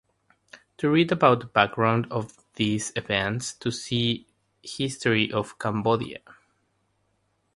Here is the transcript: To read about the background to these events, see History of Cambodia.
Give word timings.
To 0.77 0.89
read 0.89 1.11
about 1.11 1.41
the 1.41 1.45
background 1.45 2.09
to 2.09 2.27
these 2.55 2.91
events, 2.95 3.55
see 3.77 4.25
History 4.63 5.31
of 5.31 5.59
Cambodia. 5.59 6.21